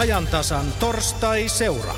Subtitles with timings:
[0.00, 1.94] ajantasan torstai-seura.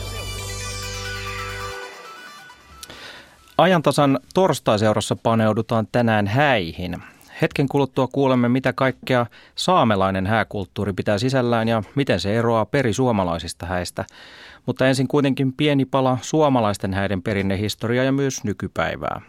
[3.58, 7.02] Ajantasan torstaiseurassa paneudutaan tänään häihin.
[7.42, 14.04] Hetken kuluttua kuulemme, mitä kaikkea saamelainen hääkulttuuri pitää sisällään ja miten se eroaa perisuomalaisista häistä.
[14.66, 19.20] Mutta ensin kuitenkin pieni pala suomalaisten häiden perinnehistoriaa ja myös nykypäivää.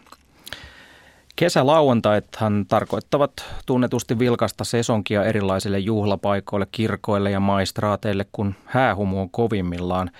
[1.36, 3.32] Kesälauantaithan tarkoittavat
[3.66, 10.10] tunnetusti vilkasta sesonkia erilaisille juhlapaikoille, kirkoille ja maistraateille, kun häähumu on kovimmillaan.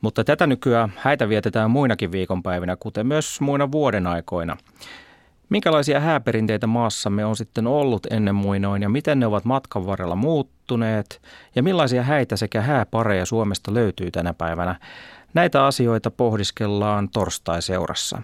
[0.00, 4.56] Mutta tätä nykyään häitä vietetään muinakin viikonpäivinä, kuten myös muina vuoden aikoina.
[5.48, 11.22] Minkälaisia hääperinteitä maassamme on sitten ollut ennen muinoin ja miten ne ovat matkan varrella muuttuneet
[11.54, 14.74] ja millaisia häitä sekä hääpareja Suomesta löytyy tänä päivänä?
[15.34, 18.22] Näitä asioita pohdiskellaan torstai-seurassa.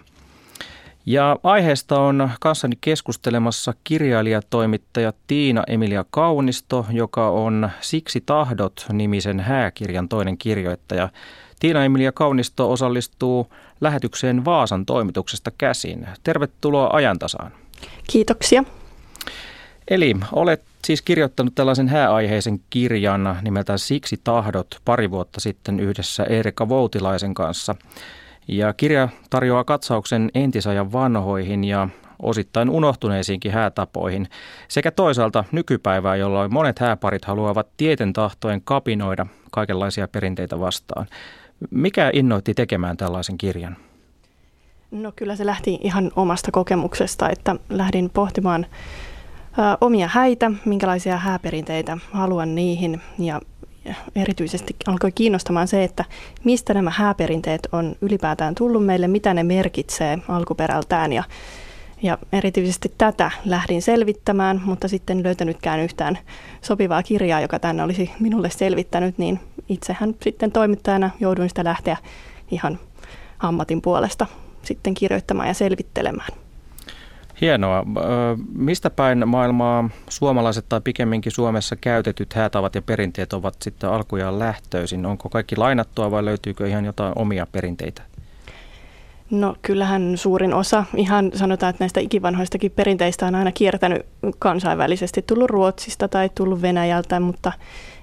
[1.05, 10.09] Ja aiheesta on kanssani keskustelemassa kirjailijatoimittaja Tiina Emilia Kaunisto, joka on Siksi tahdot nimisen hääkirjan
[10.09, 11.09] toinen kirjoittaja.
[11.59, 13.47] Tiina Emilia Kaunisto osallistuu
[13.81, 16.07] lähetykseen Vaasan toimituksesta käsin.
[16.23, 17.51] Tervetuloa ajantasaan.
[18.11, 18.63] Kiitoksia.
[19.87, 26.69] Eli olet siis kirjoittanut tällaisen hääaiheisen kirjan nimeltä Siksi tahdot pari vuotta sitten yhdessä Erika
[26.69, 27.75] Voutilaisen kanssa.
[28.47, 31.87] Ja kirja tarjoaa katsauksen entisajan vanhoihin ja
[32.21, 34.27] osittain unohtuneisiinkin häätapoihin
[34.67, 41.07] sekä toisaalta nykypäivää, jolloin monet hääparit haluavat tieten tahtoen kapinoida kaikenlaisia perinteitä vastaan.
[41.71, 43.77] Mikä innoitti tekemään tällaisen kirjan?
[44.91, 48.65] No kyllä se lähti ihan omasta kokemuksesta, että lähdin pohtimaan
[49.81, 53.41] omia häitä, minkälaisia hääperinteitä haluan niihin ja
[54.15, 56.05] erityisesti alkoi kiinnostamaan se, että
[56.43, 61.23] mistä nämä hääperinteet on ylipäätään tullut meille, mitä ne merkitsee alkuperältään ja
[62.03, 66.17] ja erityisesti tätä lähdin selvittämään, mutta sitten löytänytkään yhtään
[66.61, 71.97] sopivaa kirjaa, joka tänne olisi minulle selvittänyt, niin itsehän sitten toimittajana jouduin sitä lähteä
[72.51, 72.79] ihan
[73.39, 74.27] ammatin puolesta
[74.63, 76.40] sitten kirjoittamaan ja selvittelemään.
[77.41, 77.85] Hienoa.
[78.55, 85.05] Mistä päin maailmaa suomalaiset tai pikemminkin Suomessa käytetyt häätavat ja perinteet ovat sitten alkujaan lähtöisin?
[85.05, 88.01] Onko kaikki lainattua vai löytyykö ihan jotain omia perinteitä?
[89.31, 94.05] No kyllähän suurin osa, ihan sanotaan, että näistä ikivanhoistakin perinteistä on aina kiertänyt
[94.39, 97.51] kansainvälisesti, tullut Ruotsista tai tullut Venäjältä, mutta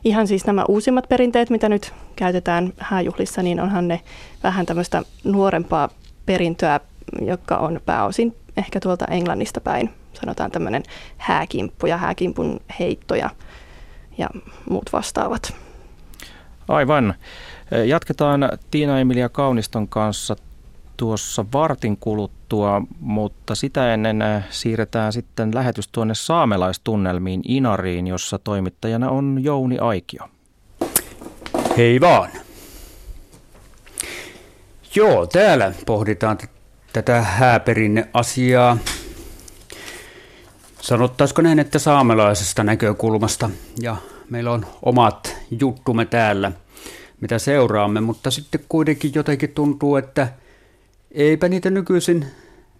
[0.04, 4.00] ihan siis nämä uusimmat perinteet, mitä nyt käytetään hääjuhlissa, niin onhan ne
[4.42, 5.88] vähän tämmöistä nuorempaa
[6.26, 6.80] perintöä,
[7.20, 9.90] joka on pääosin ehkä tuolta Englannista päin.
[10.12, 10.82] Sanotaan tämmöinen
[11.16, 13.30] hääkimppu ja hääkimpun heittoja
[14.18, 14.30] ja
[14.70, 15.54] muut vastaavat.
[16.68, 17.14] Aivan.
[17.86, 20.36] Jatketaan Tiina Emilia Kauniston kanssa
[20.96, 29.38] tuossa vartin kuluttua, mutta sitä ennen siirretään sitten lähetys tuonne saamelaistunnelmiin Inariin, jossa toimittajana on
[29.42, 30.22] Jouni Aikio.
[31.76, 32.30] Hei vaan.
[34.94, 36.38] Joo, täällä pohditaan
[36.92, 38.78] tätä hääperinneasiaa.
[40.80, 43.50] Sanottaisiko näin, että saamelaisesta näkökulmasta.
[43.80, 43.96] Ja
[44.30, 46.52] meillä on omat juttumme täällä,
[47.20, 50.28] mitä seuraamme, mutta sitten kuitenkin jotenkin tuntuu, että
[51.10, 52.26] eipä niitä nykyisin,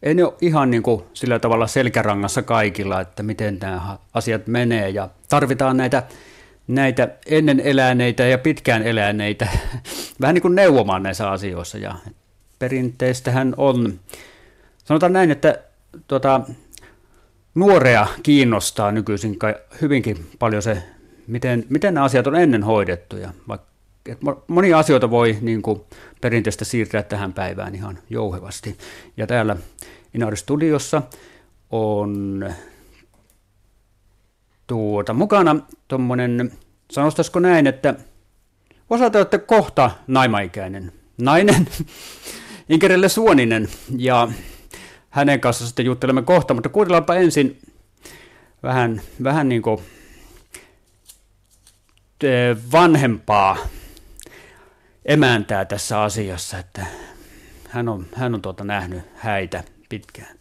[0.03, 4.89] ei ne ole ihan niin kuin sillä tavalla selkärangassa kaikilla, että miten nämä asiat menee
[4.89, 6.03] ja tarvitaan näitä
[6.69, 9.49] näitä ennen eläneitä ja pitkään eläneitä
[10.21, 11.79] vähän niin kuin neuvomaan näissä asioissa.
[11.79, 11.95] Ja
[12.59, 14.01] perinteistähän on,
[14.85, 15.59] sanotaan näin, että
[16.09, 16.41] tuota,
[17.55, 19.39] nuorea kiinnostaa nykyisin
[19.81, 20.83] hyvinkin paljon se,
[21.27, 23.17] miten, miten nämä asiat on ennen hoidettu.
[23.17, 23.67] Ja vaikka,
[24.07, 25.81] että monia asioita voi niin kuin,
[26.21, 28.79] perinteistä siirtää tähän päivään ihan jouhevasti.
[29.17, 29.57] Ja täällä
[30.15, 31.03] Inari-studiossa
[31.71, 32.45] on
[34.67, 35.57] tuota, mukana
[35.89, 36.53] tuommoinen,
[36.91, 37.95] sanostaisiko näin, että
[38.91, 41.69] osaatte olette kohta naimaikäinen nainen,
[42.69, 44.29] Inkerille Suoninen, ja
[45.11, 47.59] hänen kanssa sitten juttelemme kohta, mutta kuunnellaanpa ensin
[48.63, 49.81] vähän, vähän niin kuin
[52.73, 53.57] vanhempaa
[55.05, 56.87] emäntää tässä asiassa, että
[57.69, 60.37] hän on, hän on tuota nähnyt häitä pitkään.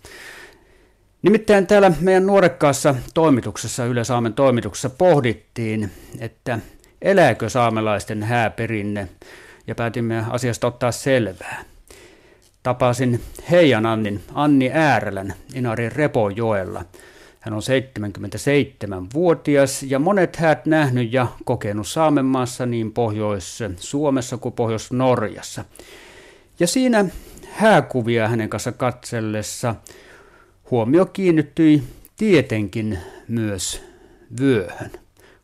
[1.21, 6.59] Nimittäin täällä meidän nuorekkaassa toimituksessa, Yle Saamen toimituksessa pohdittiin, että
[7.01, 9.07] elääkö saamelaisten hääperinne
[9.67, 11.63] ja päätimme asiasta ottaa selvää.
[12.67, 13.21] Tapasin
[13.51, 16.85] Heijan Annin, Anni Äärälän, Inarin Repojoella.
[17.39, 25.65] Hän on 77-vuotias ja monet häät nähnyt ja kokenut Saamenmaassa niin Pohjois-Suomessa kuin Pohjois-Norjassa.
[26.59, 27.05] Ja siinä
[27.51, 29.75] hääkuvia hänen kanssa katsellessa
[30.71, 31.83] huomio kiinnittyi
[32.17, 33.83] tietenkin myös
[34.39, 34.91] vyöhön.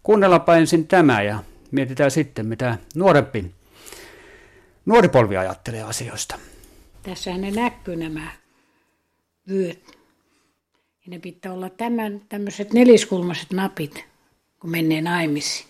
[0.03, 3.51] Kuunnellaanpa ensin tämä ja mietitään sitten, mitä nuorempi,
[4.85, 6.35] nuori polvi ajattelee asioista.
[7.03, 8.31] Tässähän ne näkyy nämä
[9.49, 9.97] vyöt.
[11.05, 14.05] Ja ne pitää olla tämän, tämmöiset neliskulmaiset napit,
[14.59, 15.67] kun menee naimisiin.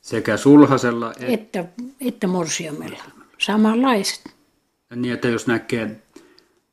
[0.00, 1.30] Sekä sulhasella et...
[1.40, 1.64] Että,
[2.00, 3.04] että morsiamella.
[3.38, 4.34] Samanlaiset.
[4.96, 6.00] Niin, että jos näkee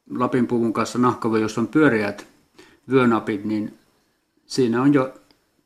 [0.09, 2.27] Lapin puvun kanssa nahkavo, jos on pyöreät
[2.89, 3.77] vyönapit, niin
[4.45, 5.13] siinä on jo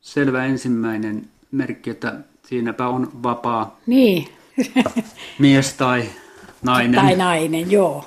[0.02, 4.28] selvä ensimmäinen merkki, että siinäpä on vapaa Niin.
[5.40, 6.10] mies tai
[6.66, 7.02] nainen.
[7.02, 8.06] Tai nainen, joo.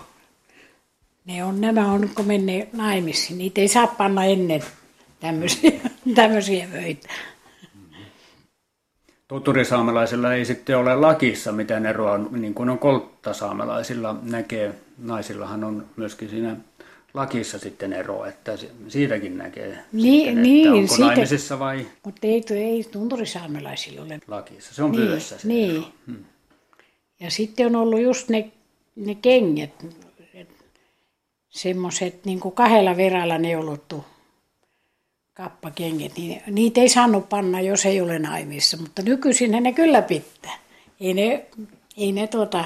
[1.25, 3.39] Ne on, nämä on, kun menee naimisiin.
[3.39, 4.63] Niitä ei saa panna ennen
[5.21, 5.71] tämmöisiä,
[6.15, 7.09] tämmöisiä vöitä.
[9.29, 14.75] Toturisaamelaisilla ei sitten ole lakissa mitään eroa, niin kuin on kolttasaamelaisilla näkee.
[14.99, 16.57] Naisillahan on myöskin siinä
[17.15, 18.59] lakissa sitten ero, että
[18.89, 24.19] siitäkin näkee Niin, sitten, niin, että onko siitä- naimisissa vai Mutta ei, ei tunturisaamelaisilla ole.
[24.29, 24.75] lakissa.
[24.75, 25.85] Se on Niin, pyössä niin.
[27.21, 28.53] Ja sitten on ollut just ne,
[28.97, 29.85] ne kengät,
[31.49, 34.05] semmoiset niin kuin kahdella verralla neulottu
[35.35, 40.59] kappakengät, niin niitä ei saanut panna, jos ei ole naimissa, mutta nykyisin ne kyllä pitää.
[41.01, 41.47] Ei ne,
[41.97, 42.65] ei ne tuota,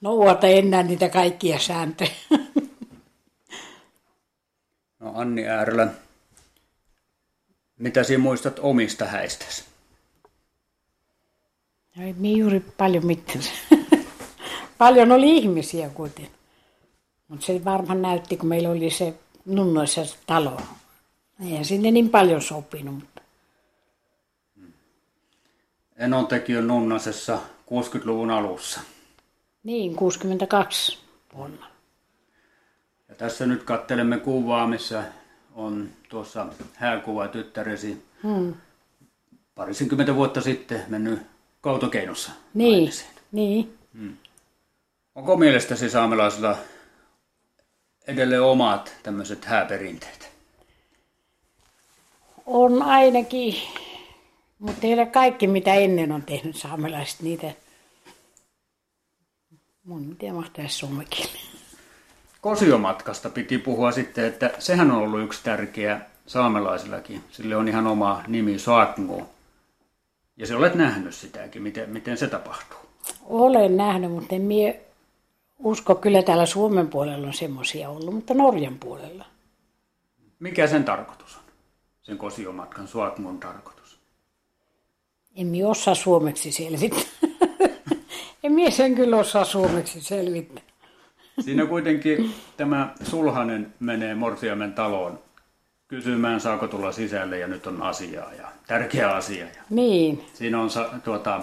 [0.00, 2.10] noudata enää niitä kaikkia sääntöjä.
[5.00, 5.88] No Anni Äärylä,
[7.78, 9.64] mitä sinä muistat omista häistäsi?
[11.96, 13.38] No Ei me juuri paljon mitään.
[14.78, 16.32] Paljon oli ihmisiä kuitenkin.
[17.28, 19.14] Mutta se varmaan näytti, kun meillä oli se
[19.44, 20.60] nunnoissa talo.
[21.44, 23.22] Eihän sinne niin paljon sopinut, mutta
[25.96, 27.38] Enontekiö Nunnasessa
[27.70, 28.80] 60-luvun alussa.
[29.64, 30.98] niin, 62
[31.34, 31.66] vuonna.
[33.08, 35.04] Ja tässä nyt kattelemme kuvaa, missä
[35.54, 38.54] on tuossa hääkuva tyttäresi Hmm.
[39.54, 41.20] parisenkymmentä vuotta sitten mennyt
[41.60, 42.90] kautokeinossa Niin,
[43.32, 43.78] niin.
[45.16, 46.56] Onko mielestäsi saamelaisilla
[48.06, 50.30] edelleen omat tämmöiset hääperinteet?
[52.46, 53.54] On ainakin,
[54.58, 57.52] mutta ei ole kaikki mitä ennen on tehnyt saamelaiset niitä.
[59.84, 61.26] Mun miten mahtaisi suomekin.
[62.40, 67.24] Kosiomatkasta piti puhua sitten, että sehän on ollut yksi tärkeä saamelaisillakin.
[67.30, 69.28] Sille on ihan oma nimi, Saatngo.
[70.36, 72.78] Ja se olet nähnyt sitäkin, miten, miten se tapahtuu.
[73.24, 74.85] Olen nähnyt, mutta en mie
[75.58, 79.24] usko, kyllä täällä Suomen puolella on semmoisia ollut, mutta Norjan puolella.
[80.38, 81.42] Mikä sen tarkoitus on?
[82.02, 84.00] Sen kosiomatkan Saatngon tarkoitus.
[85.36, 87.28] En minä osaa suomeksi selvittää.
[88.44, 90.64] en minä sen kyllä osaa suomeksi selvittää.
[91.40, 95.18] Siinä kuitenkin tämä sulhanen menee Morsiamen taloon
[95.88, 99.44] kysymään, saako tulla sisälle ja nyt on asiaa ja tärkeä asia.
[99.44, 100.70] Ja Niin, siinä on
[101.04, 101.40] tuota,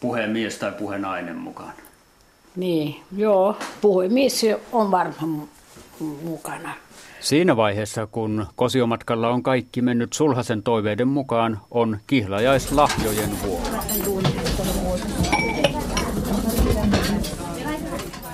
[0.00, 1.72] puhemies tai puhenainen mukaan.
[2.56, 3.56] Niin, joo.
[3.80, 5.48] Puhemies on varmaan
[6.00, 6.74] mu- mukana.
[7.20, 13.78] Siinä vaiheessa, kun kosiomatkalla on kaikki mennyt sulhasen toiveiden mukaan, on kihlajaislahjojen vuoro.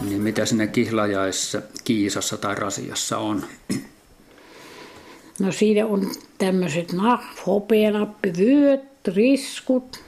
[0.00, 3.42] Niin mitä sinne kihlajaissa, kiisassa tai rasiassa on?
[5.40, 10.00] No siinä on tämmöiset nah, hopeanappivyöt, riskut,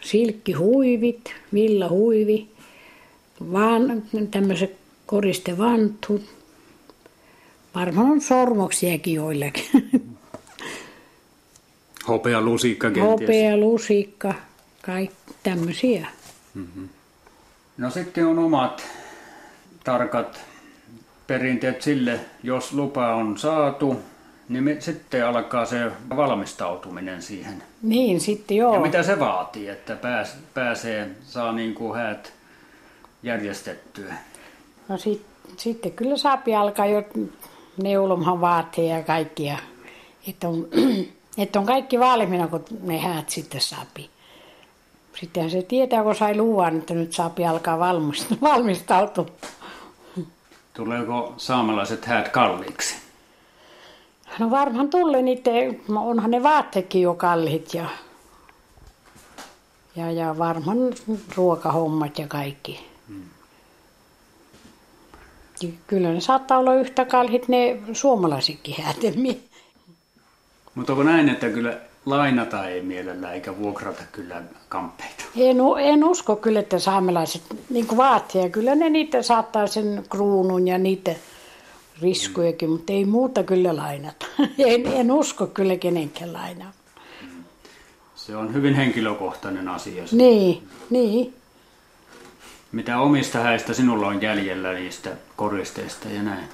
[0.00, 2.48] silkkihuivit, villahuivi,
[3.52, 4.76] vaan tämmöiset
[5.06, 6.22] koristevantut.
[7.74, 9.66] Varmaan on sormoksiakin joillakin.
[12.08, 13.20] Hopea lusikka kenties.
[13.20, 14.34] Hopea, lusikka,
[14.82, 16.06] kaikki tämmöisiä.
[17.78, 18.82] No sitten on omat
[19.84, 20.40] tarkat
[21.26, 23.96] perinteet sille, jos lupa on saatu,
[24.48, 27.62] niin me, sitten alkaa se valmistautuminen siihen.
[27.82, 28.74] Niin, sitten joo.
[28.74, 32.32] Ja mitä se vaatii, että pääs, pääsee, saa niin kuin häät
[33.26, 34.14] järjestettyä?
[34.88, 35.22] No sit,
[35.56, 37.02] sitten kyllä saapi alkaa jo
[37.82, 39.58] neulomaan vaatteja ja kaikkia.
[40.28, 40.68] Että on,
[41.38, 44.10] että on kaikki valmiina, kun ne häät sitten saapi.
[45.20, 49.26] Sittenhän se tietää, kun sai luvan, että nyt saapi alkaa valmist- valmistautua.
[50.74, 52.96] Tuleeko saamelaiset häät kalliiksi?
[54.38, 55.50] No varmaan tulee niitä,
[55.88, 57.86] onhan ne vaatteetkin jo kalliit ja,
[59.96, 60.78] ja, ja varmaan
[61.36, 62.95] ruokahommat ja kaikki.
[65.86, 69.04] Kyllä ne saattaa olla yhtä kalliit ne suomalaisetkin häät.
[69.04, 69.36] En mie-
[70.74, 75.24] Mutta onko näin, että kyllä lainata ei mielellä eikä vuokrata kyllä kamppeita?
[75.36, 80.78] En, en usko kyllä, että saamelaiset niin vaatteja, kyllä ne niitä saattaa sen kruunun ja
[80.78, 81.14] niitä
[82.02, 84.26] riskujakin, mutta ei muuta kyllä lainata.
[84.58, 86.72] En, en usko kyllä kenenkään lainaa.
[88.14, 90.04] Se on hyvin henkilökohtainen asia.
[90.12, 91.34] Niin, niin.
[92.76, 96.44] Mitä omista häistä sinulla on jäljellä niistä koristeista ja näin?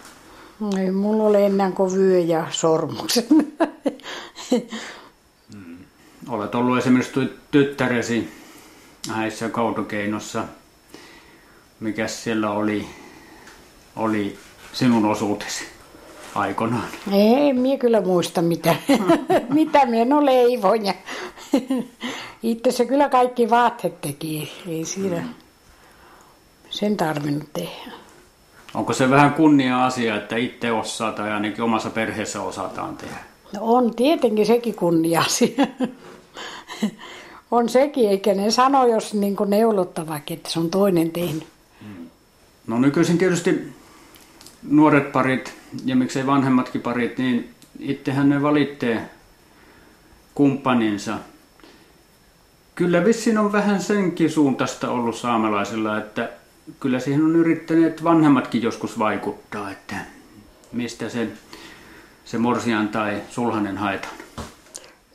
[0.79, 3.27] Ei mulla ole enää kuin vyö ja sormukset.
[6.29, 8.33] Olet ollut esimerkiksi ty- tyttäresi
[9.11, 10.45] häissä kautokeinossa.
[11.81, 12.87] Mikäs siellä oli,
[13.97, 14.39] oli
[14.73, 15.65] sinun osuutesi
[16.35, 16.89] aikoinaan?
[17.13, 18.77] Ei, minä kyllä muista mitä,
[19.55, 20.95] mitä minä no leivon ja
[22.43, 25.25] itse se kyllä kaikki vaatteet teki, ei siinä
[26.73, 27.93] sen tarvinnut tehdä.
[28.75, 33.17] Onko se vähän kunnia-asia, että itse osaa tai ainakin omassa perheessä osataan tehdä?
[33.55, 35.67] No on tietenkin sekin kunnia-asia.
[37.51, 41.47] on sekin, eikä ne sano, jos niin neulottavakin, että se on toinen tehnyt.
[42.67, 43.73] No nykyisin tietysti
[44.63, 49.11] nuoret parit ja miksei vanhemmatkin parit, niin itsehän ne valitsee
[50.35, 51.19] kumppaninsa.
[52.75, 56.31] Kyllä vissiin on vähän senkin suuntaista ollut saamelaisilla, että
[56.81, 59.97] kyllä siihen on yrittäneet vanhemmatkin joskus vaikuttaa, että
[60.73, 61.29] mistä se,
[62.25, 64.15] se morsian tai sulhanen haetaan.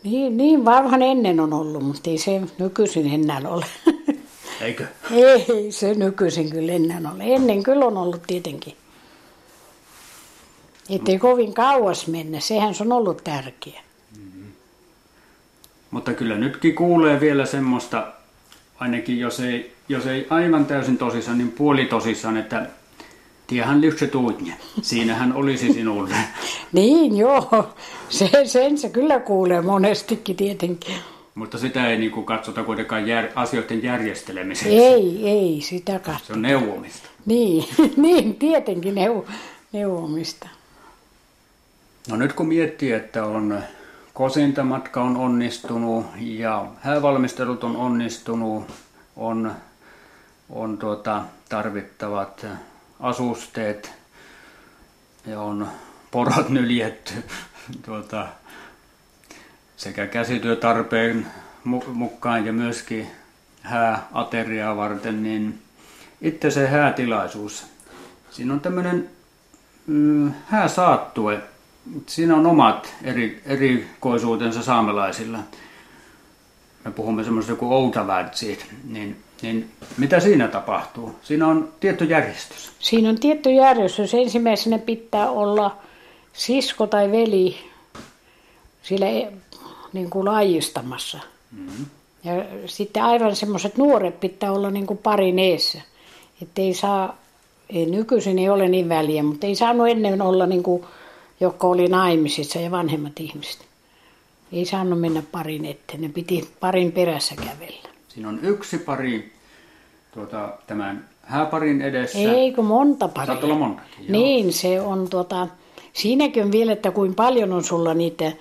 [0.04, 3.66] Niin, niin varmaan ennen on ollut, mutta ei se nykyisin enää ole.
[4.62, 4.88] Eikö?
[5.12, 7.24] ei se nykyisin kyllä enää ole.
[7.24, 8.74] Ennen kyllä on ollut tietenkin.
[10.90, 13.82] Ettei kovin kauas mennä, sehän se on ollut tärkeä.
[15.92, 18.08] Mutta kyllä nytkin kuulee vielä semmoista,
[18.80, 22.66] ainakin jos ei, jos ei aivan täysin tosissaan, niin puolitosissaan, että
[23.48, 24.54] tiehän lyhtsä tuutne.
[24.82, 26.16] Siinähän olisi sinulle.
[26.72, 27.70] Niin joo,
[28.10, 30.96] se, sen se kyllä kuulee monestikin tietenkin.
[31.36, 34.78] Mutta sitä ei niin kuin katsota kuitenkaan jär, asioiden järjestelemiseksi.
[34.78, 36.34] Ei, ei sitä Se katso.
[36.34, 37.10] on neuvomista.
[37.26, 37.66] Niin,
[37.98, 39.26] niin tietenkin neu,
[39.72, 40.48] neuvomista.
[42.10, 43.60] No nyt kun miettii, että on
[44.18, 48.68] kosintamatka on onnistunut ja häävalmistelut on onnistunut,
[49.16, 49.56] on,
[50.50, 52.46] on tuota, tarvittavat
[53.00, 53.94] asusteet
[55.26, 55.68] ja on
[56.12, 57.14] porot nyljetty
[57.86, 58.28] tuota,
[59.76, 61.28] sekä käsityötarpeen
[61.68, 63.08] mu- mukaan ja myöskin
[63.62, 65.62] hääateriaa varten, niin
[66.22, 67.66] itse se häätilaisuus.
[68.32, 69.10] Siinä on tämmöinen
[69.88, 71.42] mm, hääsaattue.
[72.06, 75.40] Siinä on omat eri, erikoisuutensa saamelaisilla.
[76.86, 81.16] Me puhumme semmoista kuin outavärtsit, niin, niin mitä siinä tapahtuu?
[81.22, 82.72] Siinä on tietty järjestys.
[82.80, 84.14] Siinä on tietty järjestys.
[84.14, 85.78] Ensimmäisenä pitää olla
[86.34, 87.58] sisko tai veli
[88.84, 89.06] sillä
[89.94, 91.20] niin kuin laajistamassa.
[91.52, 91.86] Mm-hmm.
[92.24, 92.34] Ja
[92.66, 95.82] sitten aivan semmoiset nuoret pitää olla niin kuin parin eessä.
[96.42, 97.18] Että ei saa,
[97.70, 100.86] ei nykyisin ei ole niin väliä, mutta ei saanut ennen olla niin kuin,
[101.40, 103.68] jotka oli naimisissa ja vanhemmat ihmiset.
[104.52, 107.90] Ei saanut mennä parin eteen, ne piti parin perässä kävellä.
[108.08, 109.32] Siinä on yksi pari
[110.14, 112.18] tuota, tämän hääparin edessä.
[112.18, 113.34] Ei kun monta paria.
[113.34, 113.76] Saat olla joo.
[114.10, 115.48] Niin, se on tuota,
[115.94, 118.32] siinäkin on vielä, että kuinka paljon on sulla niitä,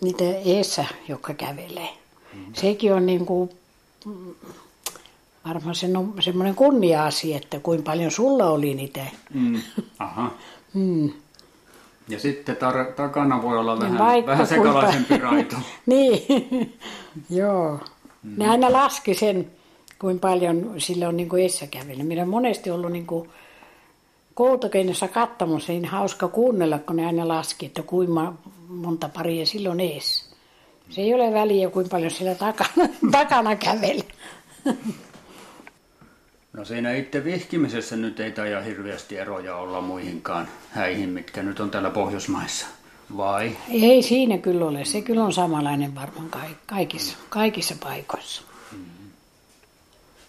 [0.00, 1.88] niitä eessä, jotka kävelee.
[2.34, 2.40] Mm.
[2.52, 3.50] Sekin on niin kuin,
[5.48, 9.06] varmaan se on semmoinen kunnia-asia, että kuinka paljon sulla oli niitä.
[9.34, 9.60] Mm.
[9.98, 10.30] Aha.
[10.74, 11.12] Mm.
[12.08, 15.56] Ja sitten tar- takana voi olla vähän, vaikka vähän sekalaisempi raito.
[15.86, 16.78] niin,
[17.30, 17.80] joo.
[18.22, 18.34] Mm.
[18.36, 19.50] Ne aina laski sen,
[19.98, 22.06] kuinka paljon sillä on niin kuin eessä kävellyt.
[22.06, 23.28] Minä monesti ollut niin kuin
[24.34, 28.32] koutokeinnossa katsomassa, niin hauska kuunnella, kun ne aina laski, että kuinka
[28.68, 30.36] monta paria silloin eessä.
[30.90, 34.04] Se ei ole väliä, kuinka paljon siellä takana, takana käveli.
[36.56, 41.70] No siinä itse vihkimisessä nyt ei taida hirveästi eroja olla muihinkaan häihin, mitkä nyt on
[41.70, 42.66] täällä Pohjoismaissa.
[43.16, 43.56] Vai?
[43.70, 44.84] Ei siinä kyllä ole.
[44.84, 48.42] Se kyllä on samanlainen varmaan ka- kaikissa, kaikissa paikoissa.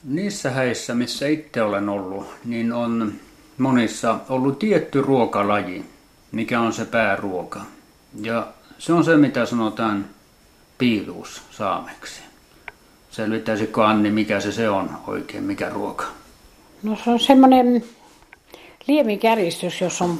[0.03, 3.13] Niissä häissä, missä itse olen ollut, niin on
[3.57, 5.85] monissa ollut tietty ruokalaji,
[6.31, 7.61] mikä on se pääruoka.
[8.21, 10.05] Ja se on se, mitä sanotaan
[10.77, 12.21] piiluus saameksi.
[13.11, 16.16] Selvittäisikö Anni, mikä se, se on oikein, mikä ruoka?
[16.87, 17.83] No se on semmoinen
[18.87, 20.19] liemikäristys, jossa on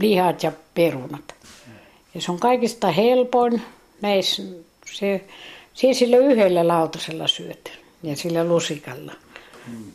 [0.00, 1.34] lihat ja perunat.
[2.14, 3.62] Ja se on kaikista helpoin
[4.00, 4.42] näissä,
[4.92, 5.24] se,
[5.74, 7.72] se sillä yhdellä lautasella syöt
[8.02, 9.12] ja sillä lusikalla.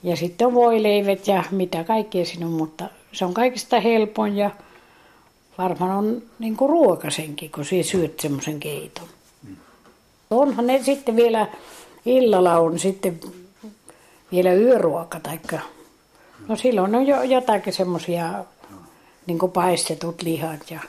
[0.04, 4.52] Ja sitten on voileivet ja mitä kaikkea siinä on, mutta se on kaikista helpoin ja
[5.58, 9.08] varmaan on niin kuin ruoka senkin, kun sinä syöt semmoisen keiton.
[10.30, 11.48] Onhan ne sitten vielä
[12.06, 13.20] illalla on sitten
[14.32, 15.60] vielä yöruoka taikka
[16.48, 18.44] No silloin on jo jotakin semmoisia
[19.26, 20.80] niin kuin paistetut lihat ja,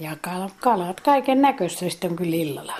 [0.00, 2.76] ja kal- kalat, kaiken näköistä sitten kyllä illalla.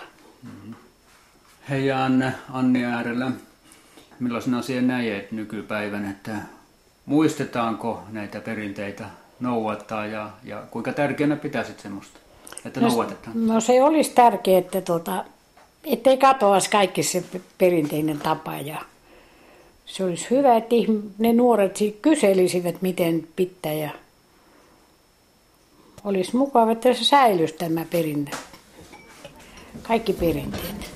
[1.70, 3.30] Hei Anne, Anni äärellä.
[4.20, 6.32] Millaisena siellä näet nykypäivänä, että
[7.06, 9.04] muistetaanko näitä perinteitä
[9.40, 12.18] noudattaa ja, ja kuinka tärkeänä pitäisit semmoista,
[12.64, 13.46] että no, noudatetaan?
[13.46, 15.24] No se olisi tärkeää, että tuota,
[15.84, 17.24] ettei katoaisi kaikki se
[17.58, 18.80] perinteinen tapa ja
[19.86, 20.74] se olisi hyvä, että
[21.18, 23.90] ne nuoret kyselisivät, miten pitää ja
[26.04, 28.30] olisi mukava, että se säilyisi tämä perinne.
[29.82, 30.90] Kaikki perinteet.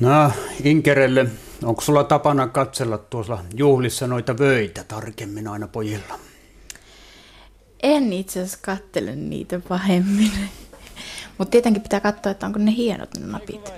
[0.00, 0.30] No,
[0.64, 1.26] Inkerelle,
[1.64, 6.18] onko sulla tapana katsella tuossa juhlissa noita vöitä tarkemmin aina pojilla?
[7.84, 10.30] En itse asiassa kattele niitä pahemmin.
[11.38, 13.72] Mutta tietenkin pitää katsoa, että onko ne hienot ne napit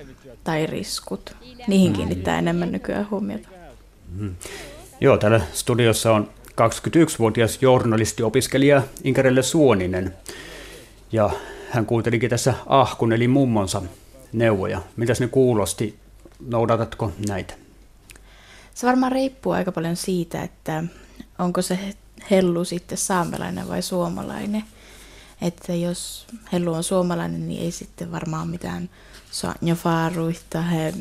[0.44, 1.36] tai riskut.
[1.66, 1.96] Niihin mm.
[1.96, 3.48] kiinnittää enemmän nykyään huomiota.
[4.18, 4.34] Mm.
[5.00, 10.14] Joo, täällä studiossa on 21-vuotias journalistiopiskelija Inkerelle Suoninen.
[11.12, 11.30] Ja
[11.70, 13.82] hän kuuntelikin tässä ahkun eli mummonsa
[14.32, 14.82] neuvoja.
[14.96, 15.96] Mitäs ne kuulosti?
[16.48, 17.54] Noudatatko näitä?
[18.74, 20.84] Se varmaan riippuu aika paljon siitä, että
[21.38, 21.78] onko se
[22.30, 24.64] hellu sitten saamelainen vai suomalainen.
[25.42, 28.90] Että jos hellu on suomalainen, niin ei sitten varmaan mitään
[29.30, 30.94] sanjofaaruita he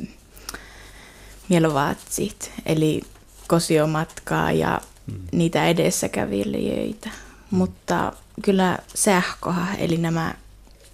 [1.50, 3.01] mielovaatsit, eli
[3.48, 5.20] kosiomatkaa ja mm.
[5.32, 7.10] niitä edessäkävilijöitä.
[7.10, 7.58] Mm.
[7.58, 10.34] Mutta kyllä sähkoha, eli nämä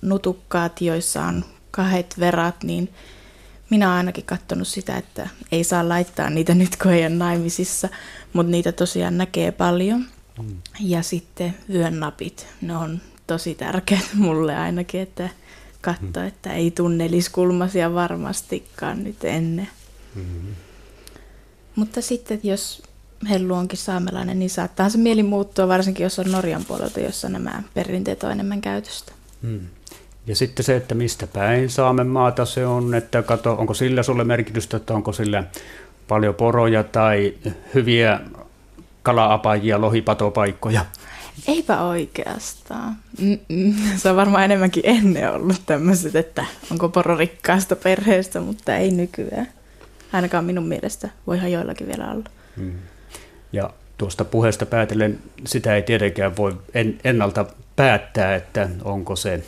[0.02, 2.94] nutukkaat, joissa on kahdet verat, niin
[3.70, 7.90] minä olen ainakin katsonut sitä, että ei saa laittaa niitä nyt, kun ei ole naimisissa,
[8.34, 10.06] mutta niitä tosiaan näkee paljon.
[10.42, 10.58] Mm.
[10.80, 15.30] Ja sitten vyön napit, ne on tosi tärkeät mulle ainakin, että
[15.82, 16.28] katsoa, mm.
[16.28, 19.68] että ei tunneliskulmasia varmastikaan nyt ennen.
[20.16, 20.56] Mm-hmm.
[21.76, 22.84] Mutta sitten jos
[23.30, 27.64] Hellu onkin saamelainen, niin saattaa se mieli muuttua, varsinkin jos on Norjan puolelta, jossa nämä
[27.74, 29.12] perinteet on enemmän käytöstä.
[29.42, 29.60] Mm.
[30.28, 34.24] Ja sitten se, että mistä päin Saamen maata se on, että kato, onko sillä sulle
[34.24, 35.44] merkitystä, että onko sillä
[36.08, 37.34] paljon poroja tai
[37.74, 38.20] hyviä
[39.04, 40.86] kalaapajia, lohipatopaikkoja?
[41.48, 42.96] Eipä oikeastaan.
[43.96, 49.48] Se on varmaan enemmänkin ennen ollut tämmöiset, että onko poro rikkaasta perheestä, mutta ei nykyään.
[50.14, 51.10] Ainakaan minun mielestä.
[51.28, 52.26] Voihan joillakin vielä olla.
[52.58, 52.74] Mm.
[53.54, 59.44] Ja tuosta puheesta päätellen sitä ei tietenkään voi en, ennalta päättää, että onko se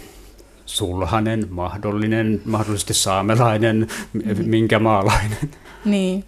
[0.66, 4.22] sulhanen, mahdollinen, mahdollisesti saamelainen, mm.
[4.46, 5.52] minkä maalainen.
[5.86, 6.26] Niin,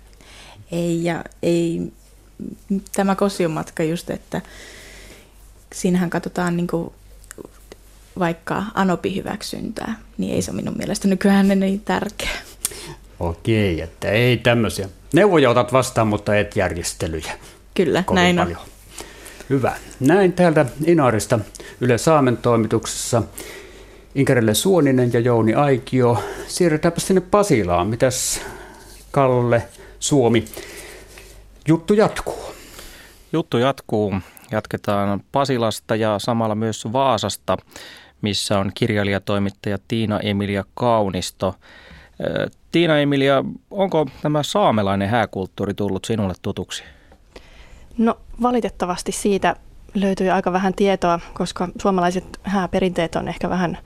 [0.72, 1.92] ei ja ei,
[2.95, 4.41] tämä kosiomatka just, että
[5.74, 6.93] siinähän katsotaan niin kuin
[8.19, 12.30] vaikka anopihyväksyntää, niin ei se ole minun mielestä nykyään niin tärkeä.
[13.19, 14.89] Okei, että ei tämmöisiä.
[15.13, 17.34] Neuvoja otat vastaan, mutta et järjestelyjä.
[17.76, 18.60] Kyllä, Kovin näin paljon.
[18.60, 18.65] on.
[19.50, 19.76] Hyvä.
[20.00, 21.39] Näin täältä Inarista
[21.82, 23.24] Yle Saamen toimituksessa
[24.15, 26.24] Inkerelle Suoninen ja Jouni Aikio.
[26.48, 27.88] Siirrytäänpä sinne Pasilaan.
[27.88, 28.41] Mitäs
[29.12, 29.63] Kalle
[30.00, 30.45] Suomi?
[31.67, 32.56] Juttu jatkuu.
[33.34, 34.13] Juttu jatkuu.
[34.51, 37.58] Jatketaan Pasilasta ja samalla myös Vaasasta,
[38.21, 41.56] missä on kirjailijatoimittaja Tiina Emilia Kaunisto.
[42.71, 46.84] Tiina Emilia, onko tämä saamelainen hääkulttuuri tullut sinulle tutuksi?
[47.97, 49.56] No valitettavasti siitä
[49.93, 53.78] löytyy aika vähän tietoa, koska suomalaiset hääperinteet on ehkä vähän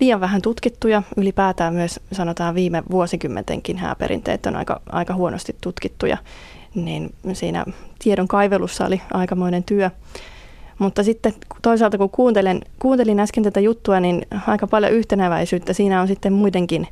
[0.00, 1.02] liian vähän tutkittuja.
[1.16, 6.18] Ylipäätään myös sanotaan viime vuosikymmentenkin hääperinteet on aika, aika huonosti tutkittuja.
[6.74, 7.64] Niin siinä
[7.98, 9.90] tiedon kaivelussa oli aikamoinen työ.
[10.78, 16.08] Mutta sitten toisaalta kun kuuntelin, kuuntelin äsken tätä juttua, niin aika paljon yhtenäväisyyttä siinä on
[16.08, 16.88] sitten muidenkin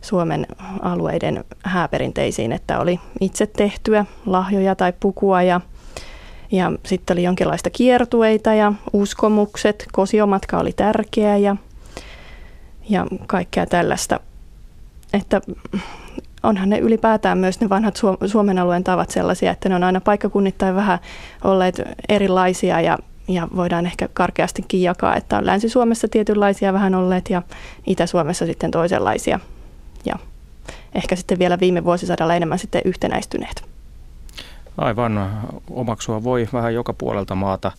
[0.00, 0.46] Suomen
[0.82, 5.60] alueiden hääperinteisiin, että oli itse tehtyä lahjoja tai pukua ja
[6.52, 11.56] ja sitten oli jonkinlaista kiertueita ja uskomukset, kosiomatka oli tärkeä ja,
[12.88, 14.20] ja kaikkea tällaista.
[15.12, 15.40] Että
[16.44, 20.74] onhan ne ylipäätään myös ne vanhat Suomen alueen tavat sellaisia, että ne on aina paikkakunnittain
[20.74, 20.98] vähän
[21.44, 27.42] olleet erilaisia ja, ja voidaan ehkä karkeastikin jakaa, että on Länsi-Suomessa tietynlaisia vähän olleet ja
[27.86, 29.40] Itä-Suomessa sitten toisenlaisia.
[30.04, 30.14] Ja
[30.94, 33.64] ehkä sitten vielä viime vuosisadalla enemmän sitten yhtenäistyneet.
[34.78, 35.30] Aivan,
[35.70, 37.72] omaksua voi vähän joka puolelta maata.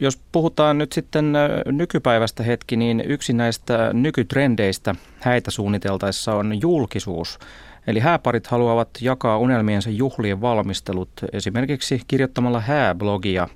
[0.00, 1.32] Jos puhutaan nyt sitten
[1.64, 7.38] nykypäivästä hetki, niin yksi näistä nykytrendeistä häitä suunniteltaessa on julkisuus.
[7.86, 13.48] Eli hääparit haluavat jakaa unelmiensa juhlien valmistelut esimerkiksi kirjoittamalla hääblogia.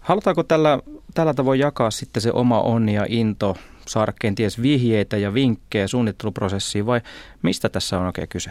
[0.00, 0.78] Halutaanko tällä,
[1.14, 6.86] tällä tavoin jakaa sitten se oma onni ja into, saada kenties vihjeitä ja vinkkejä suunnitteluprosessiin
[6.86, 7.00] vai
[7.42, 8.50] mistä tässä on oikein kyse?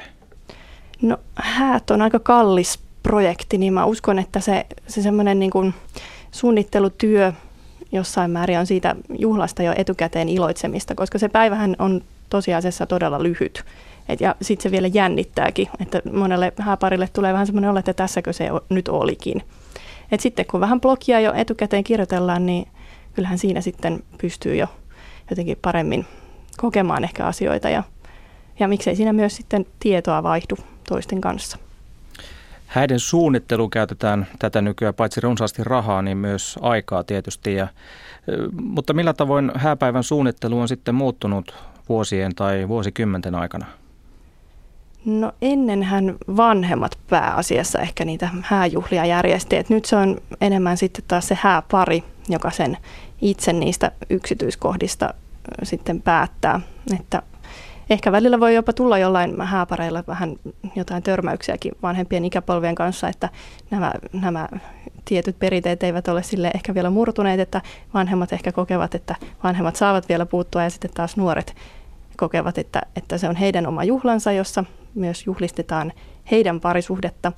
[1.01, 5.73] No häät on aika kallis projekti, niin mä uskon, että se, se semmoinen niin kuin
[6.35, 7.33] suunnittelutyö
[7.91, 13.63] jossain määrin on siitä juhlasta jo etukäteen iloitsemista, koska se päivähän on tosiasiassa todella lyhyt.
[14.09, 18.33] Et ja sitten se vielä jännittääkin, että monelle hääparille tulee vähän semmoinen olo, että tässäkö
[18.33, 19.43] se nyt olikin.
[20.11, 22.67] Et sitten kun vähän blogia jo etukäteen kirjoitellaan, niin
[23.13, 24.67] kyllähän siinä sitten pystyy jo
[25.29, 26.05] jotenkin paremmin
[26.57, 27.83] kokemaan ehkä asioita ja,
[28.59, 30.55] ja miksei siinä myös sitten tietoa vaihdu
[30.89, 31.57] toisten kanssa.
[32.75, 37.55] Häiden suunnittelu käytetään tätä nykyään paitsi runsaasti rahaa, niin myös aikaa tietysti.
[37.55, 37.67] Ja,
[38.61, 41.55] mutta millä tavoin hääpäivän suunnittelu on sitten muuttunut
[41.89, 43.65] vuosien tai vuosikymmenten aikana?
[45.05, 49.55] No ennenhän vanhemmat pääasiassa ehkä niitä hääjuhlia järjesti.
[49.55, 52.77] Et nyt se on enemmän sitten taas se hääpari, joka sen
[53.21, 55.13] itse niistä yksityiskohdista
[55.63, 56.61] sitten päättää.
[56.99, 57.21] Että
[57.89, 60.35] ehkä välillä voi jopa tulla jollain hääpareilla vähän
[60.75, 63.29] jotain törmäyksiäkin vanhempien ikäpolvien kanssa, että
[63.71, 64.49] nämä, nämä
[65.05, 67.61] tietyt perinteet eivät ole sille ehkä vielä murtuneet, että
[67.93, 71.55] vanhemmat ehkä kokevat, että vanhemmat saavat vielä puuttua ja sitten taas nuoret
[72.17, 74.63] kokevat, että, että se on heidän oma juhlansa, jossa
[74.95, 75.93] myös juhlistetaan
[76.31, 77.31] heidän parisuhdetta,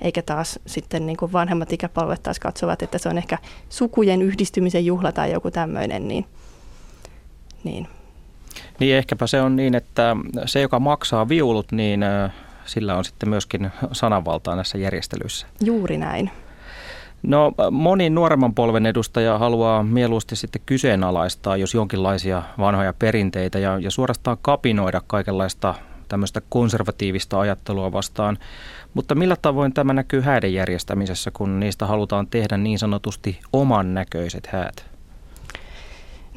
[0.00, 4.86] eikä taas sitten niin kuin vanhemmat ikäpolvet taas katsovat, että se on ehkä sukujen yhdistymisen
[4.86, 6.24] juhla tai joku tämmöinen, niin,
[7.64, 7.88] niin.
[8.80, 10.16] Niin ehkäpä se on niin, että
[10.46, 12.04] se, joka maksaa viulut, niin
[12.66, 15.46] sillä on sitten myöskin sananvaltaa näissä järjestelyissä.
[15.64, 16.30] Juuri näin.
[17.22, 23.90] No moni nuoremman polven edustaja haluaa mieluusti sitten kyseenalaistaa, jos jonkinlaisia vanhoja perinteitä ja, ja
[23.90, 25.74] suorastaan kapinoida kaikenlaista
[26.08, 28.38] tämmöistä konservatiivista ajattelua vastaan.
[28.94, 34.46] Mutta millä tavoin tämä näkyy häiden järjestämisessä, kun niistä halutaan tehdä niin sanotusti oman näköiset
[34.46, 34.97] häät?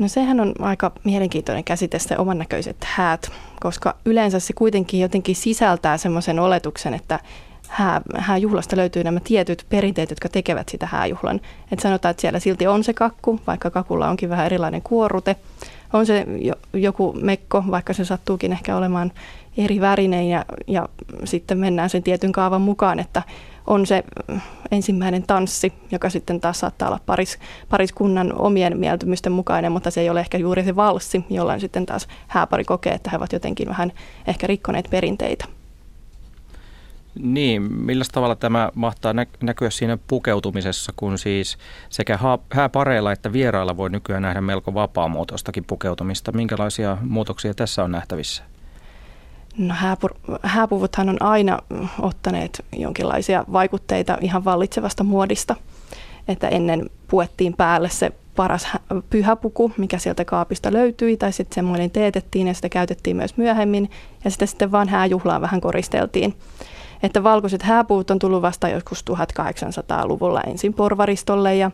[0.02, 5.36] No sehän on aika mielenkiintoinen käsite se oman näköiset häät, koska yleensä se kuitenkin jotenkin
[5.36, 7.20] sisältää semmoisen oletuksen, että
[7.68, 11.42] hää, hääjuhlasta löytyy nämä tietyt perinteet, jotka tekevät sitä hääjuhlan.
[11.72, 15.36] Et sanotaan, että siellä silti on se kakku, vaikka kakulla onkin vähän erilainen kuorute.
[15.94, 16.26] On se
[16.74, 19.12] joku mekko, vaikka se sattuukin ehkä olemaan
[19.58, 20.90] eri värinen ja, ja
[21.24, 23.24] sitten mennään sen tietyn kaavan mukaan, että
[23.68, 24.04] on se
[24.72, 30.10] ensimmäinen tanssi, joka sitten taas saattaa olla paris, pariskunnan omien mieltymysten mukainen, mutta se ei
[30.10, 33.92] ole ehkä juuri se valssi, jollain sitten taas hääpari kokee, että he ovat jotenkin vähän
[34.28, 35.46] ehkä rikkoneet perinteitä.
[37.20, 41.58] Niin, millä tavalla tämä mahtaa näkyä siinä pukeutumisessa, kun siis
[41.90, 42.20] sekä
[42.52, 46.32] hääpareilla että vierailla voi nykyään nähdä melko vapaamuotoistakin pukeutumista.
[46.32, 48.51] Minkälaisia muutoksia tässä on nähtävissä?
[49.58, 51.60] No hääpur- hääpuvuthan on aina
[52.00, 55.56] ottaneet jonkinlaisia vaikutteita ihan vallitsevasta muodista.
[56.28, 58.68] Että ennen puettiin päälle se paras
[59.10, 63.90] pyhäpuku, mikä sieltä kaapista löytyi, tai sitten semmoinen teetettiin ja sitä käytettiin myös myöhemmin,
[64.24, 66.36] ja sitä sitten vaan hääjuhlaan vähän koristeltiin.
[67.04, 71.72] Että valkoiset hääpuut on tullut vasta joskus 1800-luvulla ensin porvaristolle ja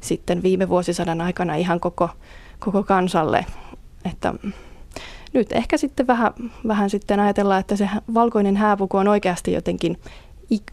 [0.00, 2.10] sitten viime vuosisadan aikana ihan koko,
[2.58, 3.46] koko kansalle.
[4.04, 4.34] Että
[5.36, 6.32] nyt ehkä sitten vähän,
[6.68, 9.98] vähän sitten ajatellaan, että se valkoinen hääpuku on oikeasti jotenkin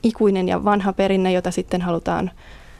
[0.03, 2.31] ikuinen ja vanha perinne, jota sitten halutaan,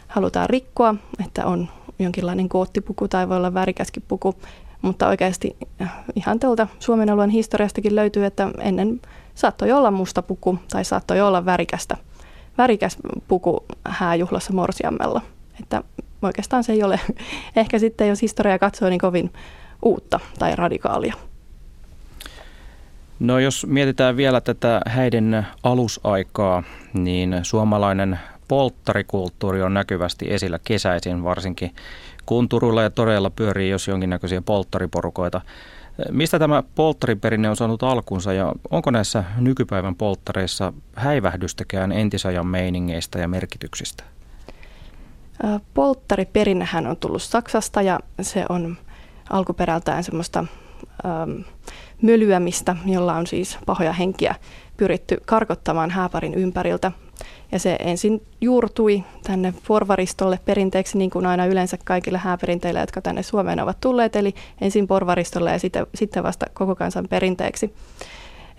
[0.07, 1.69] halutaan rikkoa, että on
[1.99, 4.35] jonkinlainen koottipuku tai voi olla värikäskin puku,
[4.81, 9.01] mutta oikeasti äh, ihan tuolta Suomen alueen historiastakin löytyy, että ennen
[9.35, 11.97] saattoi olla musta puku tai saattoi olla värikästä,
[12.57, 15.21] värikäs puku hääjuhlassa Morsiammella.
[15.59, 15.83] Että
[16.21, 16.99] oikeastaan se ei ole
[17.55, 19.33] ehkä sitten, jos historiaa katsoo, niin kovin
[19.81, 21.13] uutta tai radikaalia.
[23.23, 31.75] No jos mietitään vielä tätä häiden alusaikaa, niin suomalainen polttarikulttuuri on näkyvästi esillä kesäisin varsinkin,
[32.25, 35.41] kun Turulla ja Toreilla pyörii jos jonkinnäköisiä polttariporukoita.
[36.11, 43.27] Mistä tämä polttariperinne on saanut alkunsa ja onko näissä nykypäivän polttareissa häivähdystäkään entisajan meiningeistä ja
[43.27, 44.03] merkityksistä?
[45.73, 48.77] Polttariperinnehän on tullut Saksasta ja se on
[49.29, 50.45] alkuperältään semmoista
[51.05, 51.41] ähm,
[52.03, 54.35] mölyämistä, jolla on siis pahoja henkiä
[54.77, 56.91] pyritty karkottamaan hääparin ympäriltä.
[57.51, 63.23] Ja se ensin juurtui tänne porvaristolle perinteeksi, niin kuin aina yleensä kaikille hääperinteille, jotka tänne
[63.23, 67.73] Suomeen ovat tulleet, eli ensin porvaristolle ja sitten, sitten vasta koko kansan perinteeksi.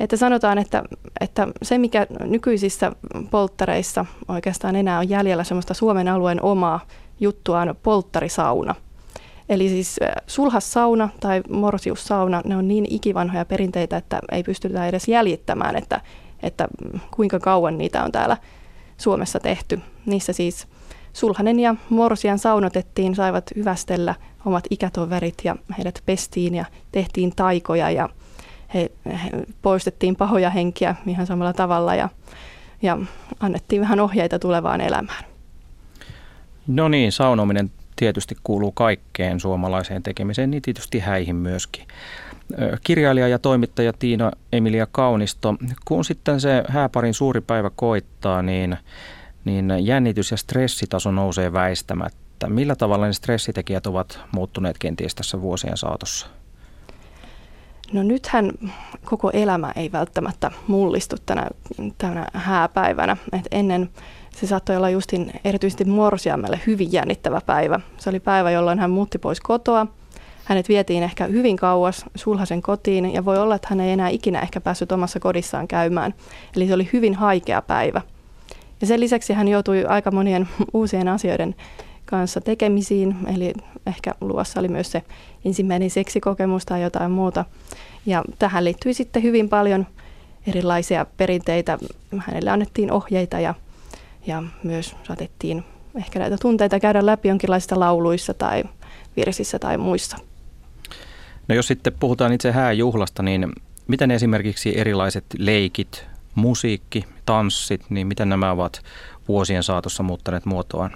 [0.00, 0.82] Että sanotaan, että,
[1.20, 2.92] että se mikä nykyisissä
[3.30, 6.80] polttareissa oikeastaan enää on jäljellä semmoista Suomen alueen omaa
[7.20, 8.74] juttua on polttarisauna.
[9.48, 15.76] Eli siis sulhassauna tai morsiussauna, ne on niin ikivanhoja perinteitä, että ei pystytä edes jäljittämään,
[15.76, 16.00] että,
[16.42, 16.68] että
[17.10, 18.36] kuinka kauan niitä on täällä
[18.96, 19.80] Suomessa tehty.
[20.06, 20.66] Niissä siis
[21.12, 28.08] sulhanen ja morsian saunotettiin, saivat hyvästellä omat ikätoverit ja heidät pestiin ja tehtiin taikoja ja
[28.74, 29.30] he, he
[29.62, 32.08] poistettiin pahoja henkiä ihan samalla tavalla ja,
[32.82, 32.98] ja
[33.40, 35.24] annettiin vähän ohjeita tulevaan elämään.
[36.66, 41.86] No niin, saunominen tietysti kuuluu kaikkeen suomalaiseen tekemiseen, niin tietysti häihin myöskin.
[42.84, 45.54] Kirjailija ja toimittaja Tiina Emilia Kaunisto,
[45.84, 48.76] kun sitten se hääparin suuri päivä koittaa, niin,
[49.44, 52.48] niin jännitys- ja stressitaso nousee väistämättä.
[52.48, 56.26] Millä tavalla ne stressitekijät ovat muuttuneet kenties tässä vuosien saatossa?
[57.92, 58.52] No nythän
[59.04, 61.46] koko elämä ei välttämättä mullistu tänä,
[61.98, 63.16] tänä hääpäivänä.
[63.32, 63.90] Et ennen
[64.36, 67.80] se saattoi olla justin erityisesti morsiammelle hyvin jännittävä päivä.
[67.98, 69.86] Se oli päivä, jolloin hän muutti pois kotoa.
[70.44, 74.40] Hänet vietiin ehkä hyvin kauas sulhasen kotiin ja voi olla, että hän ei enää ikinä
[74.40, 76.14] ehkä päässyt omassa kodissaan käymään.
[76.56, 78.00] Eli se oli hyvin haikea päivä.
[78.80, 81.54] Ja sen lisäksi hän joutui aika monien uusien asioiden
[82.04, 83.52] kanssa tekemisiin, eli
[83.86, 85.02] ehkä luossa oli myös se
[85.44, 87.44] ensimmäinen seksikokemus tai jotain muuta.
[88.06, 89.86] Ja tähän liittyi sitten hyvin paljon
[90.46, 91.78] erilaisia perinteitä.
[92.18, 93.54] Hänelle annettiin ohjeita ja,
[94.26, 95.64] ja myös saatettiin
[95.96, 98.64] ehkä näitä tunteita käydä läpi jonkinlaisissa lauluissa tai
[99.16, 100.16] virsissä tai muissa.
[101.48, 103.52] No jos sitten puhutaan itse hääjuhlasta, niin
[103.86, 108.82] miten esimerkiksi erilaiset leikit, musiikki, tanssit, niin miten nämä ovat
[109.28, 110.90] vuosien saatossa muuttaneet muotoaan?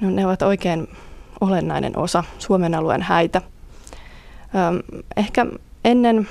[0.00, 0.88] No, ne ovat oikein
[1.40, 3.42] olennainen osa Suomen alueen häitä.
[5.16, 5.46] Ehkä
[5.84, 6.28] ennen,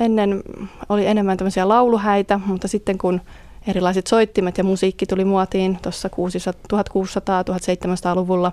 [0.00, 0.42] ennen
[0.88, 3.20] oli enemmän tämmöisiä lauluhäitä, mutta sitten kun
[3.66, 8.52] erilaiset soittimet ja musiikki tuli muotiin tuossa 1600-1700-luvulla,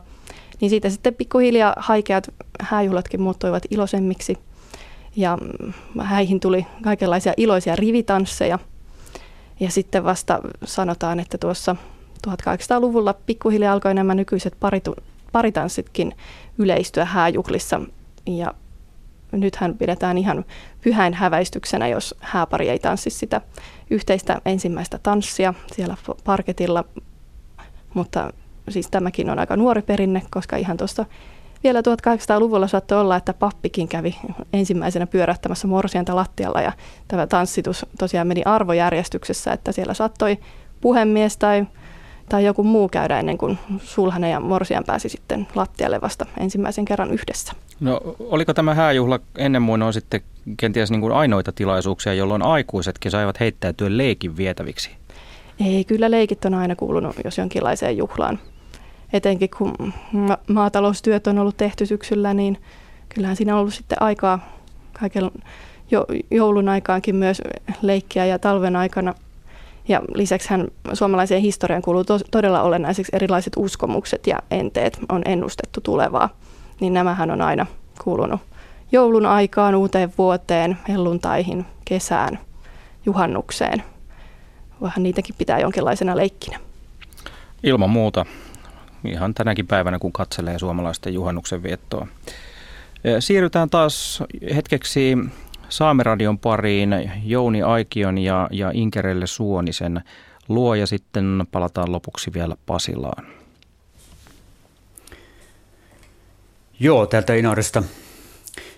[0.61, 4.37] niin siitä sitten pikkuhiljaa haikeat hääjuhlatkin muuttuivat iloisemmiksi.
[5.15, 5.37] Ja
[6.01, 8.59] häihin tuli kaikenlaisia iloisia rivitansseja.
[9.59, 11.75] Ja sitten vasta sanotaan, että tuossa
[12.27, 14.95] 1800-luvulla pikkuhiljaa alkoi nämä nykyiset paritu,
[15.31, 16.15] paritanssitkin
[16.57, 17.81] yleistyä hääjuhlissa.
[18.25, 18.53] Ja
[19.31, 20.45] nythän pidetään ihan
[20.81, 23.41] pyhäin häväistyksenä, jos hääpari ei tanssi sitä
[23.89, 26.83] yhteistä ensimmäistä tanssia siellä parketilla.
[27.93, 28.33] Mutta
[28.69, 31.05] siis tämäkin on aika nuori perinne, koska ihan tuosta
[31.63, 34.15] vielä 1800-luvulla saattoi olla, että pappikin kävi
[34.53, 36.71] ensimmäisenä pyörähtämässä morsianta lattialla ja
[37.07, 40.37] tämä tanssitus tosiaan meni arvojärjestyksessä, että siellä saattoi
[40.81, 41.65] puhemies tai
[42.29, 47.11] tai joku muu käydä ennen kuin sulhanen ja morsian pääsi sitten lattialle vasta ensimmäisen kerran
[47.11, 47.53] yhdessä.
[47.79, 50.21] No oliko tämä hääjuhla ennen muinoin sitten
[50.57, 54.89] kenties niin kuin ainoita tilaisuuksia, jolloin aikuisetkin saivat heittäytyä leikin vietäviksi?
[55.65, 58.39] Ei, kyllä leikit on aina kuulunut jos jonkinlaiseen juhlaan.
[59.13, 62.57] Etenkin kun ma- maataloustyöt on ollut tehty syksyllä, niin
[63.15, 64.59] kyllähän siinä on ollut sitten aikaa
[64.99, 65.31] kaiken
[65.91, 67.41] jo, joulun aikaankin myös
[67.81, 69.13] leikkiä ja talven aikana–
[69.89, 75.81] ja lisäksi hän suomalaiseen historiaan kuuluu to- todella olennaiseksi erilaiset uskomukset ja enteet on ennustettu
[75.81, 76.29] tulevaa.
[76.79, 77.65] Niin nämähän on aina
[78.03, 78.41] kuulunut
[78.91, 82.39] joulun aikaan, uuteen vuoteen, helluntaihin, kesään,
[83.05, 83.83] juhannukseen.
[84.81, 86.59] Vähän niitäkin pitää jonkinlaisena leikkinä.
[87.63, 88.25] Ilman muuta.
[89.05, 92.07] Ihan tänäkin päivänä, kun katselee suomalaisten juhannuksen viettoa.
[93.19, 94.23] Siirrytään taas
[94.55, 95.17] hetkeksi
[95.69, 100.01] Saameradion pariin Jouni Aikion ja, ja Inkerelle Suonisen
[100.47, 103.25] luo ja sitten palataan lopuksi vielä Pasilaan.
[106.79, 107.83] Joo, täältä Inarista.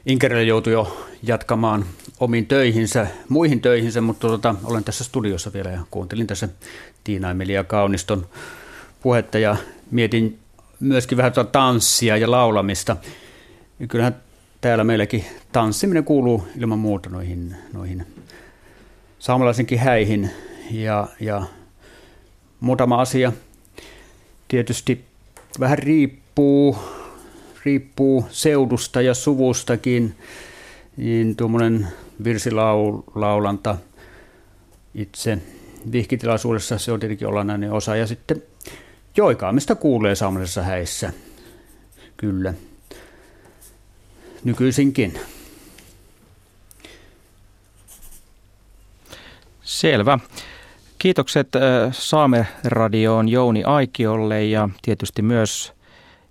[0.06, 1.86] Inkerelle joutui jo jatkamaan
[2.20, 6.50] omiin töihinsä, muihin töihinsä, mutta tota, olen tässä studiossa vielä ja kuuntelin tässä
[7.04, 8.28] Tiina Emilia Kauniston
[9.02, 9.56] puhetta ja
[9.92, 10.40] mietin
[10.80, 12.98] myöskin vähän tuota tanssia ja laulamista.
[13.88, 14.16] Kyllähän
[14.62, 18.06] täällä meilläkin tanssiminen kuuluu ilman muuta noihin, noihin
[19.20, 20.30] saamelaisenkin häihin.
[20.72, 21.44] Ja, ja
[22.60, 23.32] muutama asia
[24.48, 25.06] tietysti
[25.60, 26.78] vähän riippuu,
[27.66, 30.16] riippuu seudusta ja suvustakin.
[30.98, 31.88] Niin tuommoinen
[32.24, 33.78] virsilaulanta
[34.96, 35.38] itse
[35.92, 37.96] vihkitilaisuudessa se on tietenkin olennainen osa.
[37.96, 38.44] Ja sitten
[39.18, 41.14] joikaamista kuulee saamelaisessa häissä,
[42.18, 42.54] kyllä
[44.44, 45.20] nykyisinkin.
[49.62, 50.20] Selvä.
[50.98, 55.74] Kiitokset äh, Saame-radioon Jouni Aikiolle ja tietysti myös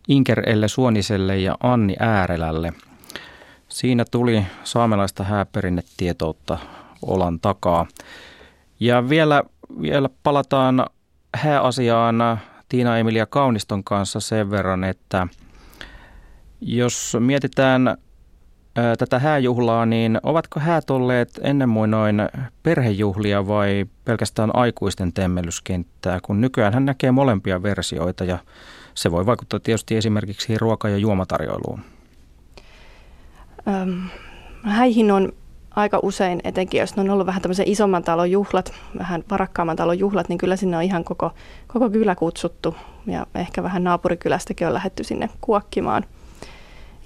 [0.09, 2.73] Inker Elle Suoniselle ja Anni Äärelälle.
[3.69, 6.59] Siinä tuli saamelaista hääperinnetietoutta
[7.03, 7.87] olan takaa.
[8.81, 9.43] Ja vielä,
[9.83, 10.87] vielä palataan
[11.35, 15.27] hääasiaan Tiina Emilia Kauniston kanssa sen verran, että–
[16.61, 17.97] jos mietitään
[18.99, 22.23] tätä hääjuhlaa, niin ovatko häät olleet ennen muinoin
[22.63, 28.39] perhejuhlia vai pelkästään aikuisten temmellyskenttää, kun nykyään hän näkee molempia versioita ja
[28.95, 31.81] se voi vaikuttaa tietysti esimerkiksi ruoka- ja juomatarjoiluun.
[34.63, 35.33] Häihin on
[35.71, 39.99] aika usein, etenkin jos ne on ollut vähän tämmöisen isomman talon juhlat, vähän varakkaamman talon
[39.99, 41.31] juhlat, niin kyllä sinne on ihan koko,
[41.67, 46.05] koko kylä kutsuttu ja ehkä vähän naapurikylästäkin on lähetty sinne kuokkimaan.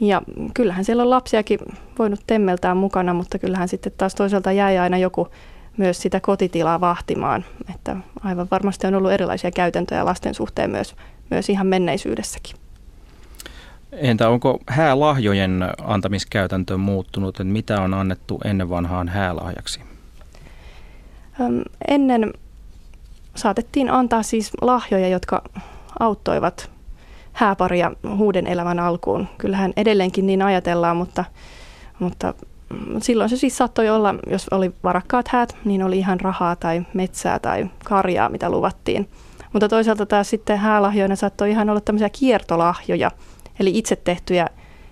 [0.00, 0.22] Ja
[0.54, 1.58] kyllähän siellä on lapsiakin
[1.98, 5.28] voinut temmeltää mukana, mutta kyllähän sitten taas toisaalta jäi aina joku
[5.76, 7.44] myös sitä kotitilaa vahtimaan.
[7.74, 10.96] Että aivan varmasti on ollut erilaisia käytäntöjä lasten suhteen myös,
[11.30, 12.56] myös ihan menneisyydessäkin.
[13.92, 17.40] Entä onko häälahjojen antamiskäytäntö muuttunut?
[17.40, 19.80] Että mitä on annettu ennen vanhaan häälahjaksi?
[21.88, 22.32] Ennen
[23.34, 25.42] saatettiin antaa siis lahjoja, jotka
[26.00, 26.70] auttoivat
[27.34, 29.28] hääparia huuden elämän alkuun.
[29.38, 31.24] Kyllähän edelleenkin niin ajatellaan, mutta,
[31.98, 32.34] mutta
[33.02, 37.38] silloin se siis saattoi olla, jos oli varakkaat häät, niin oli ihan rahaa tai metsää
[37.38, 39.08] tai karjaa, mitä luvattiin.
[39.52, 43.10] Mutta toisaalta taas sitten häälahjoina saattoi ihan olla tämmöisiä kiertolahjoja,
[43.60, 44.46] eli itse tehtyjä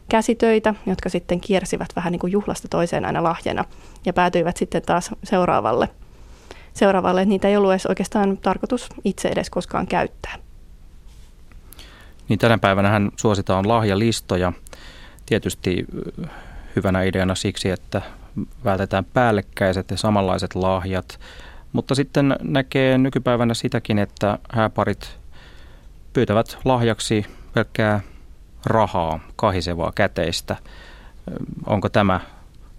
[0.08, 3.64] käsitöitä, jotka sitten kiersivät vähän niin kuin juhlasta toiseen aina lahjana
[4.06, 5.88] ja päätyivät sitten taas seuraavalle.
[6.74, 10.34] Seuraavalle niitä ei ollut edes oikeastaan tarkoitus itse edes koskaan käyttää.
[12.28, 14.52] Niin tänä päivänä hän suositaan lahjalistoja.
[15.26, 15.86] Tietysti
[16.76, 18.02] hyvänä ideana siksi, että
[18.64, 21.20] vältetään päällekkäiset ja samanlaiset lahjat.
[21.72, 25.18] Mutta sitten näkee nykypäivänä sitäkin, että hääparit
[26.12, 28.00] pyytävät lahjaksi pelkkää
[28.66, 30.56] rahaa, kahisevaa käteistä.
[31.66, 32.20] Onko tämä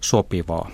[0.00, 0.70] sopivaa?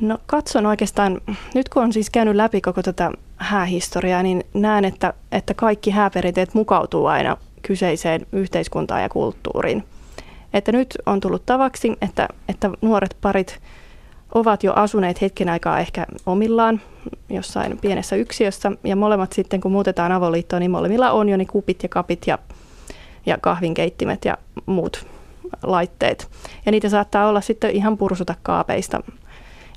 [0.00, 1.20] No katson oikeastaan,
[1.54, 6.54] nyt kun on siis käynyt läpi koko tätä häähistoriaa, niin näen, että, että kaikki hääperinteet
[6.54, 9.84] mukautuu aina kyseiseen yhteiskuntaan ja kulttuuriin.
[10.52, 13.60] Että nyt on tullut tavaksi, että, että nuoret parit
[14.34, 16.80] ovat jo asuneet hetken aikaa ehkä omillaan
[17.28, 21.82] jossain pienessä yksiössä ja molemmat sitten kun muutetaan avoliittoon, niin molemmilla on jo ne kupit
[21.82, 22.38] ja kapit ja,
[23.26, 25.06] ja kahvinkeittimet ja muut
[25.62, 26.28] laitteet.
[26.66, 29.00] Ja niitä saattaa olla sitten ihan pursuta kaapeista.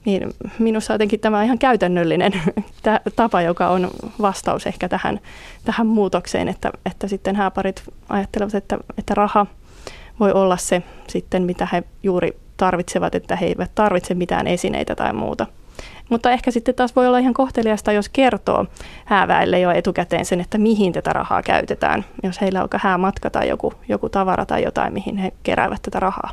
[0.06, 2.32] Niin minussa jotenkin tämä on ihan käytännöllinen
[3.16, 3.90] tapa, joka on
[4.22, 5.20] vastaus ehkä tähän,
[5.66, 9.46] tähän muutokseen, että, että sitten hääparit ajattelevat, että, että raha–
[10.20, 15.14] voi olla se sitten, mitä he juuri tarvitsevat, että he eivät tarvitse mitään esineitä tai
[15.14, 15.48] muuta.
[16.10, 18.66] Mutta ehkä sitten taas voi olla ihan kohteliasta, jos kertoo
[19.06, 22.06] hääväille jo etukäteen sen, että mihin tätä rahaa käytetään.
[22.24, 26.30] Jos heillä on häämatka tai joku, joku tavara tai jotain, mihin he keräävät tätä rahaa.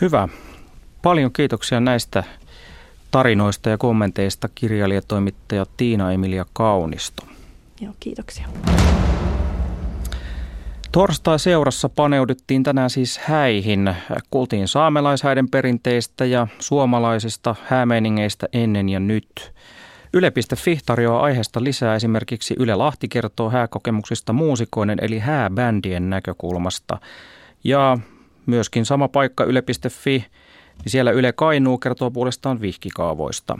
[0.00, 0.28] Hyvä.
[1.02, 2.24] Paljon kiitoksia näistä
[3.10, 7.26] tarinoista ja kommenteista kirjailijatoimittaja Tiina-Emilia Kaunisto.
[7.80, 8.46] Joo, kiitoksia.
[10.92, 13.94] Torstai-seurassa paneuduttiin tänään siis häihin.
[14.30, 19.52] Kuultiin saamelaishäiden perinteistä ja suomalaisista häämeiningeistä ennen ja nyt.
[20.12, 26.98] Yle.fi tarjoaa aiheesta lisää esimerkiksi Yle Lahti kertoo hääkokemuksista muusikoinen eli hääbändien näkökulmasta.
[27.64, 27.98] Ja
[28.46, 30.26] myöskin sama paikka Yle.fi,
[30.84, 33.58] niin siellä Yle Kainuu kertoo puolestaan vihkikaavoista.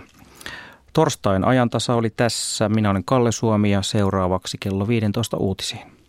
[0.92, 2.68] Torstain ajantasa oli tässä.
[2.68, 5.99] Minä olen Kalle Suomi ja seuraavaksi kello 15 uutisiin.